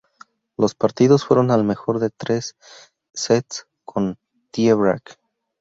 Los 0.57 0.73
partidos 0.73 1.25
fueron 1.25 1.51
al 1.51 1.63
mejor 1.63 1.99
de 1.99 2.09
tres 2.09 2.55
sets, 3.13 3.67
con 3.85 4.17
tiebreak. 4.49 5.19